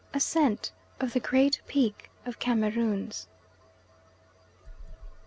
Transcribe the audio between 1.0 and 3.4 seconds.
THE GREAT PEAK OF CAMEROONS.